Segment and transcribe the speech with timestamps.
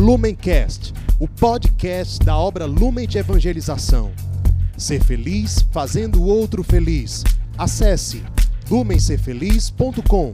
[0.00, 4.10] Lumencast, o podcast da obra Lumen de Evangelização.
[4.74, 7.22] Ser feliz fazendo o outro feliz.
[7.58, 8.24] Acesse
[8.70, 10.32] lumencerfeliz.com.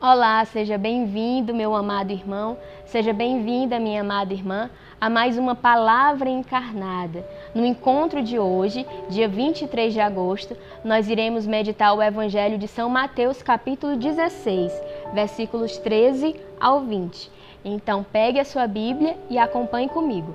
[0.00, 2.56] Olá, seja bem-vindo, meu amado irmão,
[2.86, 4.70] seja bem-vinda, minha amada irmã,
[5.00, 7.26] a mais uma palavra encarnada.
[7.52, 12.88] No encontro de hoje, dia 23 de agosto, nós iremos meditar o Evangelho de São
[12.88, 14.72] Mateus, capítulo 16,
[15.12, 17.37] versículos 13 ao 20.
[17.64, 20.34] Então, pegue a sua Bíblia e acompanhe comigo.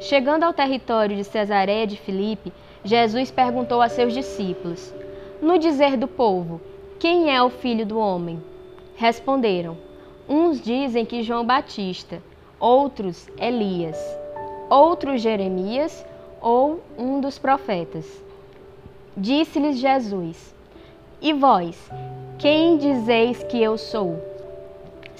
[0.00, 2.52] Chegando ao território de Cesareia de Filipe,
[2.84, 4.92] Jesus perguntou a seus discípulos:
[5.40, 6.60] No dizer do povo,
[6.98, 8.42] quem é o filho do homem?
[8.96, 9.76] Responderam:
[10.28, 12.22] Uns dizem que João Batista,
[12.58, 13.98] outros Elias,
[14.68, 16.04] outros Jeremias
[16.40, 18.22] ou um dos profetas.
[19.16, 20.54] Disse-lhes Jesus:
[21.20, 21.90] E vós,
[22.38, 24.31] quem dizeis que eu sou?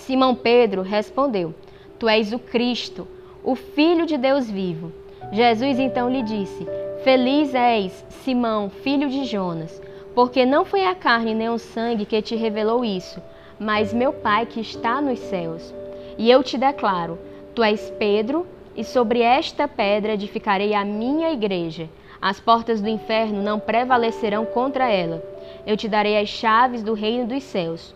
[0.06, 1.54] Simão Pedro respondeu:
[1.98, 3.06] Tu és o Cristo,
[3.42, 4.92] o Filho de Deus vivo.
[5.32, 6.66] Jesus então lhe disse:
[7.02, 9.80] Feliz és, Simão, filho de Jonas,
[10.14, 13.20] porque não foi a carne nem o sangue que te revelou isso
[13.62, 15.72] mas meu Pai que está nos céus.
[16.18, 17.18] E eu te declaro:
[17.54, 18.44] tu és Pedro,
[18.76, 21.88] e sobre esta pedra edificarei a minha igreja.
[22.20, 25.22] As portas do inferno não prevalecerão contra ela.
[25.66, 27.94] Eu te darei as chaves do reino dos céus.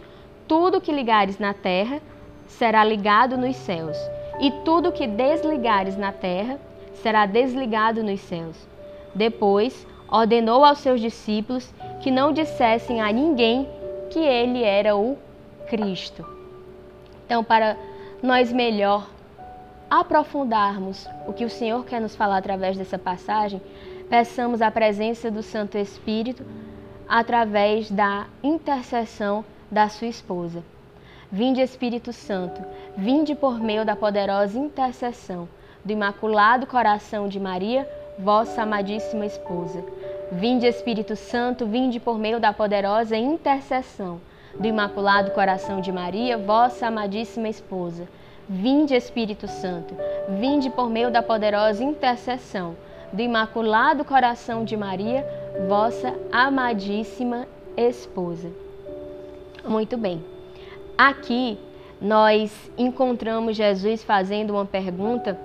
[0.48, 2.00] Tudo que ligares na terra
[2.46, 3.96] será ligado nos céus,
[4.40, 6.58] e tudo que desligares na terra
[6.94, 8.56] será desligado nos céus.
[9.14, 13.68] Depois, ordenou aos seus discípulos que não dissessem a ninguém
[14.10, 15.18] que ele era o
[15.68, 16.24] Cristo.
[17.24, 17.76] Então, para
[18.22, 19.08] nós melhor
[19.90, 23.60] aprofundarmos o que o Senhor quer nos falar através dessa passagem,
[24.08, 26.44] peçamos a presença do Santo Espírito
[27.08, 30.62] através da intercessão da sua esposa.
[31.30, 32.62] Vinde Espírito Santo,
[32.96, 35.48] vinde por meio da poderosa intercessão
[35.84, 39.84] do Imaculado Coração de Maria, vossa amadíssima esposa.
[40.30, 44.20] Vinde Espírito Santo, vinde por meio da poderosa intercessão
[44.58, 48.08] do Imaculado Coração de Maria, vossa amadíssima esposa.
[48.48, 49.96] Vinde, Espírito Santo,
[50.28, 52.76] vinde por meio da poderosa intercessão
[53.12, 55.26] do Imaculado Coração de Maria,
[55.68, 57.46] vossa amadíssima
[57.76, 58.65] esposa.
[59.66, 60.22] Muito bem.
[60.96, 61.58] Aqui
[62.00, 65.38] nós encontramos Jesus fazendo uma pergunta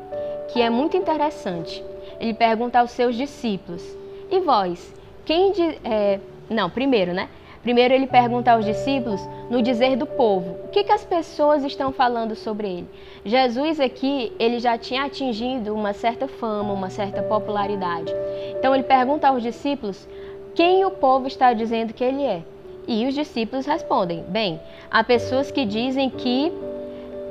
[0.52, 1.84] que é muito interessante.
[2.20, 3.84] Ele pergunta aos seus discípulos:
[4.30, 4.94] E vós?
[5.26, 7.30] Quem de, é, não, primeiro, né?
[7.64, 11.92] Primeiro ele pergunta aos discípulos no dizer do povo, o que, que as pessoas estão
[11.92, 12.88] falando sobre ele.
[13.24, 18.12] Jesus aqui, ele já tinha atingido uma certa fama, uma certa popularidade.
[18.58, 20.08] Então ele pergunta aos discípulos
[20.56, 22.42] quem o povo está dizendo que ele é.
[22.88, 24.60] E os discípulos respondem: Bem,
[24.90, 26.52] há pessoas que dizem que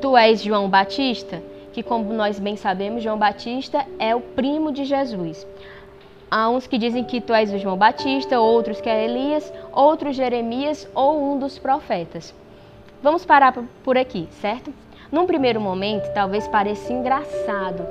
[0.01, 4.85] tu és João Batista, que como nós bem sabemos, João Batista é o primo de
[4.85, 5.47] Jesus.
[6.31, 10.15] Há uns que dizem que tu és o João Batista, outros que é Elias, outros
[10.15, 12.33] Jeremias ou um dos profetas.
[13.03, 14.73] Vamos parar por aqui, certo?
[15.11, 17.85] Num primeiro momento, talvez pareça engraçado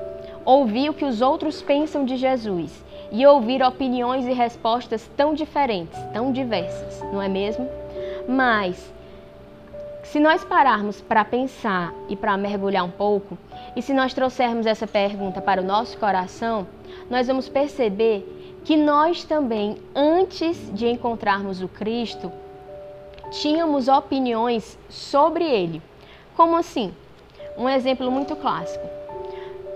[0.45, 5.99] ouvir o que os outros pensam de Jesus e ouvir opiniões e respostas tão diferentes,
[6.13, 7.67] tão diversas, não é mesmo?
[8.27, 8.91] Mas
[10.03, 13.37] se nós pararmos para pensar e para mergulhar um pouco,
[13.75, 16.67] e se nós trouxermos essa pergunta para o nosso coração,
[17.09, 22.31] nós vamos perceber que nós também, antes de encontrarmos o Cristo,
[23.31, 25.81] tínhamos opiniões sobre ele.
[26.35, 26.93] Como assim?
[27.57, 28.98] Um exemplo muito clássico.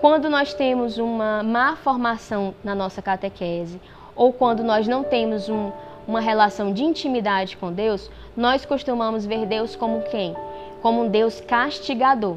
[0.04, 3.80] Quando nós temos uma má formação na nossa catequese,
[4.14, 5.72] ou quando nós não temos um,
[6.06, 10.36] uma relação de intimidade com Deus, nós costumamos ver Deus como quem?
[10.82, 12.36] Como um Deus castigador.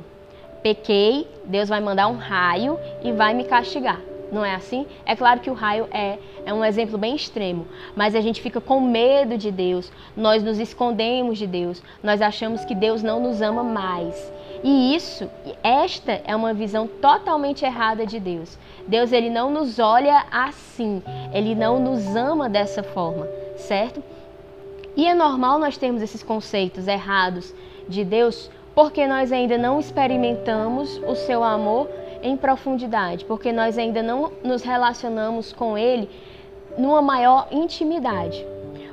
[0.63, 3.99] Pequei, Deus vai mandar um raio e vai me castigar
[4.31, 4.85] não é assim?
[5.05, 8.59] É claro que o raio é, é um exemplo bem extremo, mas a gente fica
[8.59, 13.41] com medo de Deus, nós nos escondemos de Deus, nós achamos que Deus não nos
[13.41, 14.31] ama mais.
[14.63, 15.29] E isso,
[15.63, 18.57] esta é uma visão totalmente errada de Deus.
[18.87, 21.03] Deus ele não nos olha assim,
[21.33, 24.03] ele não nos ama dessa forma, certo?
[24.95, 27.53] E é normal nós termos esses conceitos errados
[27.87, 31.89] de Deus porque nós ainda não experimentamos o seu amor
[32.21, 36.09] em profundidade, porque nós ainda não nos relacionamos com Ele
[36.77, 38.45] numa maior intimidade.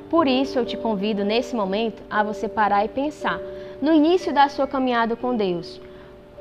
[0.09, 3.39] Por isso eu te convido nesse momento a você parar e pensar
[3.81, 5.81] no início da sua caminhada com Deus.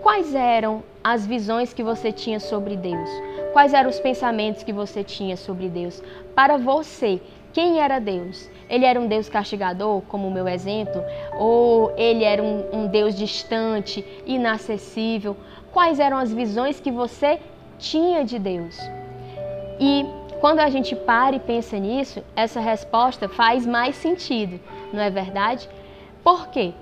[0.03, 3.09] Quais eram as visões que você tinha sobre Deus?
[3.53, 6.03] Quais eram os pensamentos que você tinha sobre Deus?
[6.35, 7.21] Para você,
[7.55, 8.51] quem era Deus?
[8.69, 11.01] Ele era um Deus castigador, como o meu exemplo?
[11.39, 15.37] Ou ele era um, um Deus distante, inacessível?
[15.73, 17.39] Quais eram as visões que você
[17.79, 18.77] tinha de Deus?
[19.79, 20.05] E
[20.41, 24.59] quando a gente para e pensa nisso, essa resposta faz mais sentido,
[24.93, 25.69] não é verdade?
[26.25, 26.73] Por quê?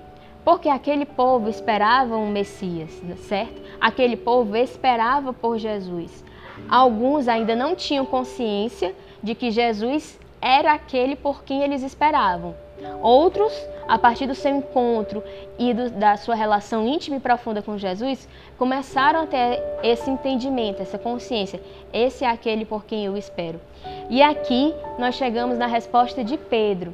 [0.43, 3.61] Porque aquele povo esperava um Messias, certo?
[3.79, 6.25] Aquele povo esperava por Jesus.
[6.67, 12.53] Alguns ainda não tinham consciência de que Jesus era aquele por quem eles esperavam.
[13.01, 13.53] Outros,
[13.87, 15.23] a partir do seu encontro
[15.57, 20.81] e do, da sua relação íntima e profunda com Jesus, começaram a ter esse entendimento,
[20.81, 21.61] essa consciência.
[21.93, 23.61] Esse é aquele por quem eu espero.
[24.09, 26.93] E aqui nós chegamos na resposta de Pedro.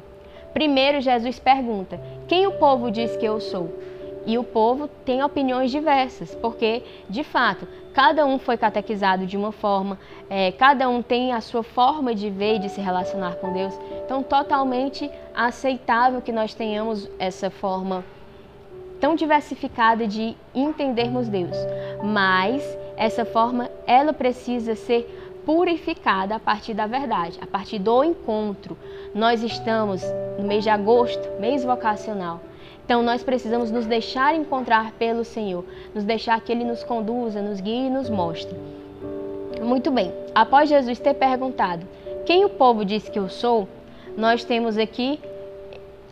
[0.54, 3.68] Primeiro, Jesus pergunta: Quem o povo diz que eu sou?
[4.26, 9.50] E o povo tem opiniões diversas, porque, de fato, cada um foi catequizado de uma
[9.50, 13.52] forma, é, cada um tem a sua forma de ver e de se relacionar com
[13.52, 13.78] Deus.
[14.04, 18.04] Então, totalmente aceitável que nós tenhamos essa forma
[19.00, 21.56] tão diversificada de entendermos Deus.
[22.04, 22.62] Mas
[22.96, 28.76] essa forma, ela precisa ser purificada a partir da verdade, a partir do encontro.
[29.14, 30.02] Nós estamos
[30.38, 32.40] no mês de agosto, mês vocacional.
[32.90, 35.64] Então nós precisamos nos deixar encontrar pelo Senhor,
[35.94, 38.52] nos deixar que Ele nos conduza, nos guie e nos mostre.
[39.62, 41.86] Muito bem, após Jesus ter perguntado
[42.26, 43.68] quem o povo diz que eu sou,
[44.16, 45.20] nós temos aqui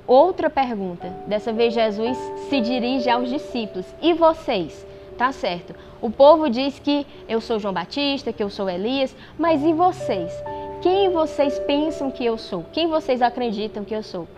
[0.07, 1.09] outra pergunta.
[1.27, 2.17] Dessa vez Jesus
[2.49, 3.85] se dirige aos discípulos.
[4.01, 4.87] E vocês?
[5.17, 5.75] Tá certo.
[6.01, 10.33] O povo diz que eu sou João Batista, que eu sou Elias, mas e vocês?
[10.81, 12.65] Quem vocês pensam que eu sou?
[12.73, 14.29] Quem vocês acreditam que eu sou?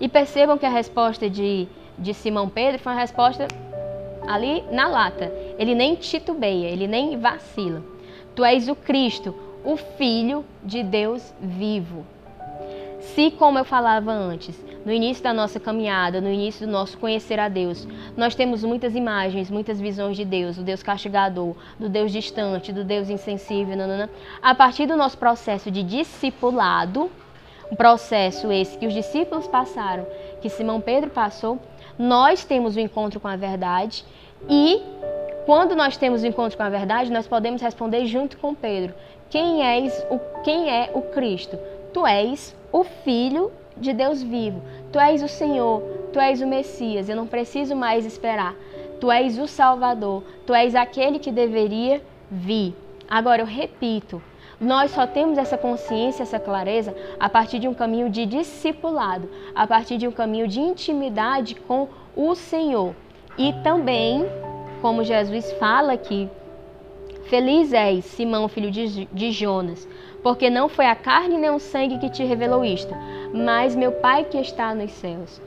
[0.00, 1.68] E percebam que a resposta de
[2.00, 3.46] de Simão Pedro foi uma resposta
[4.26, 5.32] ali na lata.
[5.58, 7.82] Ele nem titubeia, ele nem vacila.
[8.34, 12.04] Tu és o Cristo, o Filho de Deus vivo.
[13.00, 17.40] Se, como eu falava antes, no início da nossa caminhada, no início do nosso conhecer
[17.40, 22.12] a Deus, nós temos muitas imagens, muitas visões de Deus, do Deus castigador, do Deus
[22.12, 24.10] distante, do Deus insensível, nanana.
[24.42, 27.10] a partir do nosso processo de discipulado,
[27.72, 30.06] um processo esse que os discípulos passaram,
[30.42, 31.58] que Simão Pedro passou,
[32.00, 34.06] nós temos o encontro com a verdade
[34.48, 34.82] e
[35.44, 38.94] quando nós temos o encontro com a verdade, nós podemos responder junto com Pedro:
[39.28, 41.58] Quem és o quem é o Cristo?
[41.92, 44.62] Tu és o filho de Deus vivo.
[44.90, 47.06] Tu és o Senhor, tu és o Messias.
[47.08, 48.54] Eu não preciso mais esperar.
[48.98, 52.74] Tu és o Salvador, tu és aquele que deveria vir.
[53.08, 54.22] Agora eu repito,
[54.60, 59.66] nós só temos essa consciência, essa clareza a partir de um caminho de discipulado, a
[59.66, 62.94] partir de um caminho de intimidade com o Senhor.
[63.38, 64.26] E também,
[64.82, 66.28] como Jesus fala aqui,
[67.24, 69.88] Feliz és, Simão, filho de, Jonas,
[70.20, 72.92] porque não foi a carne nem o sangue que te revelou isto,
[73.32, 75.40] mas meu Pai que está nos céus.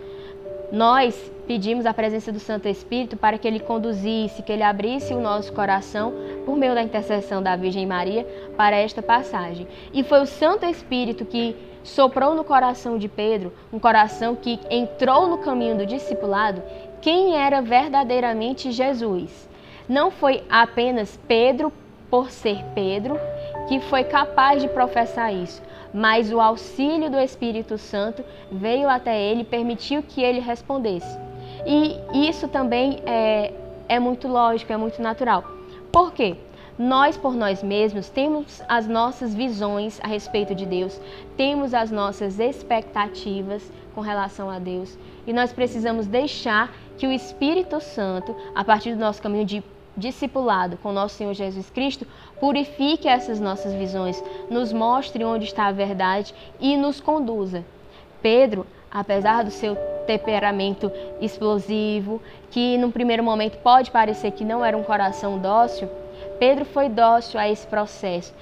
[0.72, 5.20] Nós pedimos a presença do Santo Espírito para que ele conduzisse, que ele abrisse o
[5.20, 6.14] nosso coração
[6.46, 8.26] por meio da intercessão da Virgem Maria
[8.56, 9.68] para esta passagem.
[9.94, 15.28] E foi o Santo Espírito que soprou no coração de Pedro, um coração que entrou
[15.28, 16.64] no caminho do discipulado,
[17.02, 19.50] quem era verdadeiramente Jesus.
[19.88, 21.72] Não foi apenas Pedro,
[22.10, 23.20] por ser Pedro,
[23.68, 25.62] que foi capaz de professar isso,
[25.94, 31.18] mas o auxílio do Espírito Santo veio até ele e permitiu que ele respondesse.
[31.66, 33.54] E isso também é,
[33.88, 35.44] é muito lógico, é muito natural.
[35.92, 36.36] Por quê?
[36.78, 41.00] Nós, por nós mesmos, temos as nossas visões a respeito de Deus,
[41.38, 47.80] temos as nossas expectativas com relação a Deus e nós precisamos deixar que o Espírito
[47.80, 49.64] Santo, a partir do nosso caminho de
[49.96, 52.08] discipulado com nosso Senhor Jesus Cristo,
[52.40, 57.64] purifique essas nossas visões, nos mostre onde está a verdade e nos conduza.
[58.20, 64.78] Pedro, apesar do seu temperamento explosivo, que num primeiro momento pode parecer que não era
[64.78, 65.90] um coração dócil,
[66.40, 68.34] Pedro foi dócil a esse processo.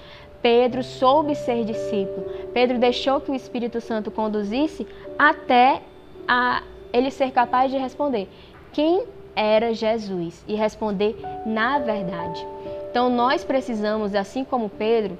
[0.41, 2.25] Pedro soube ser discípulo.
[2.53, 4.87] Pedro deixou que o Espírito Santo conduzisse
[5.17, 5.81] até
[6.27, 8.27] a ele ser capaz de responder
[8.73, 9.03] quem
[9.35, 11.15] era Jesus e responder
[11.45, 12.45] na verdade.
[12.89, 15.17] Então nós precisamos, assim como Pedro,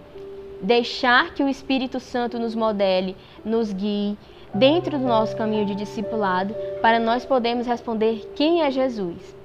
[0.62, 4.18] deixar que o Espírito Santo nos modele, nos guie,
[4.54, 9.36] dentro do nosso caminho de discipulado para nós podermos responder quem é Jesus.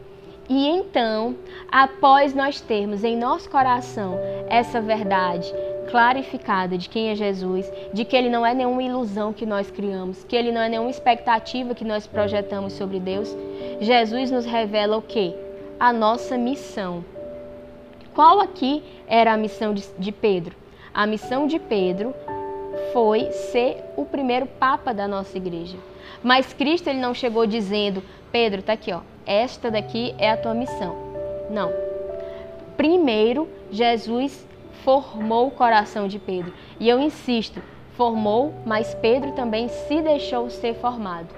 [0.48, 1.34] E então,
[1.70, 5.52] após nós termos em nosso coração essa verdade
[5.90, 10.25] clarificada de quem é Jesus, de que ele não é nenhuma ilusão que nós criamos,
[10.25, 13.36] que ele não é nenhuma expectativa que nós projetamos sobre Deus,
[13.80, 15.34] Jesus nos revela o que?
[15.78, 17.04] A nossa missão.
[18.14, 20.56] Qual aqui era a missão de, Pedro?
[20.92, 22.14] A missão de Pedro
[22.92, 25.76] foi ser o primeiro papa da nossa igreja.
[26.23, 28.02] Mas Cristo ele não chegou dizendo:
[28.33, 29.00] "Pedro, tá aqui, ó.
[29.26, 30.97] Esta daqui é a tua missão".
[31.50, 31.73] Não.
[32.76, 34.47] Primeiro, Jesus
[34.85, 36.52] formou o coração de Pedro.
[36.78, 37.62] E eu insisto,
[37.97, 41.28] formou, mas Pedro também se deixou ser formado.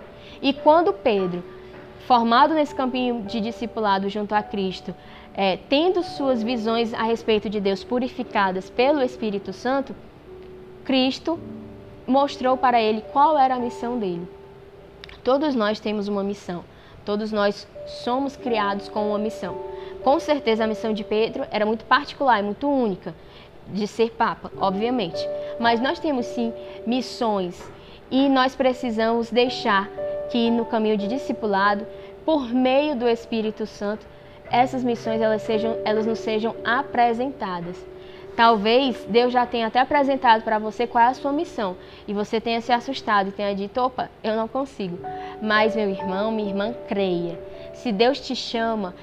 [0.42, 1.42] E quando Pedro,
[2.06, 4.94] formado nesse caminho de discipulado junto a Cristo,
[5.34, 9.94] é, tendo suas visões a respeito de Deus purificadas pelo Espírito Santo,
[10.88, 11.38] Cristo
[12.06, 14.26] mostrou para ele qual era a missão dele.
[15.22, 16.64] Todos nós temos uma missão,
[17.04, 19.54] todos nós somos criados com uma missão.
[20.02, 23.14] Com certeza a missão de Pedro era muito particular e muito única,
[23.70, 25.20] de ser papa, obviamente.
[25.60, 26.54] Mas nós temos sim
[26.86, 27.70] missões
[28.10, 29.90] e nós precisamos deixar
[30.30, 31.86] que no caminho de discipulado,
[32.24, 34.06] por meio do Espírito Santo,
[34.50, 37.76] essas missões elas, sejam, elas nos sejam apresentadas.
[38.38, 41.74] Talvez Deus já tenha até apresentado para você qual é a sua missão
[42.06, 44.96] e você tenha se assustado e tenha dito: opa, eu não consigo.
[45.42, 47.36] Mas, meu irmão, minha irmã, creia.
[47.74, 48.94] Se Deus te chama,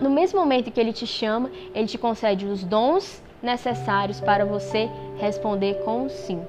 [0.00, 4.88] no mesmo momento que Ele te chama, Ele te concede os dons necessários para você
[5.18, 6.40] responder com sim.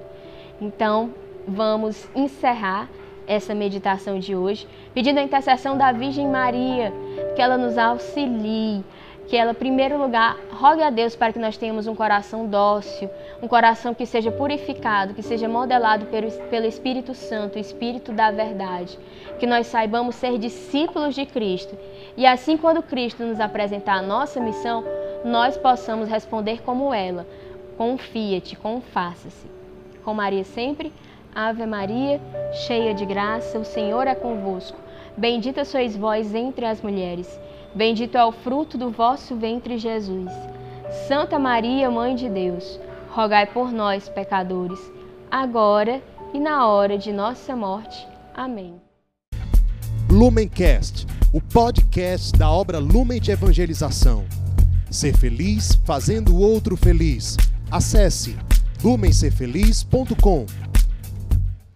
[0.61, 1.11] Então,
[1.47, 2.87] vamos encerrar
[3.25, 6.93] essa meditação de hoje, pedindo a intercessão da Virgem Maria,
[7.35, 8.83] que ela nos auxilie,
[9.27, 13.09] que ela, em primeiro lugar, rogue a Deus para que nós tenhamos um coração dócil,
[13.41, 18.97] um coração que seja purificado, que seja modelado pelo, Espírito Santo, o Espírito da verdade,
[19.39, 21.77] que nós saibamos ser discípulos de Cristo.
[22.15, 24.83] E assim, quando Cristo nos apresentar a nossa missão,
[25.23, 27.25] nós possamos responder como ela:
[27.77, 29.47] confia-te, confaça-se.
[30.03, 30.93] Com Maria sempre,
[31.33, 32.21] Ave Maria,
[32.65, 34.77] cheia de graça, o Senhor é convosco.
[35.17, 37.39] Bendita sois vós entre as mulheres.
[37.75, 40.31] Bendito é o fruto do vosso ventre, Jesus.
[41.09, 42.79] Santa Maria, Mãe de Deus,
[43.09, 44.79] rogai por nós, pecadores,
[45.29, 46.01] agora
[46.33, 48.07] e na hora de nossa morte.
[48.33, 48.75] Amém.
[50.09, 54.25] Lumencast, o podcast da obra Lumen de Evangelização.
[54.89, 57.35] Ser feliz fazendo o outro feliz.
[57.69, 58.37] Acesse
[58.81, 60.45] lumencerfeliz.com.